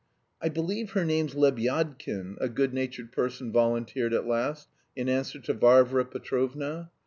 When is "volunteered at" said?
3.51-4.25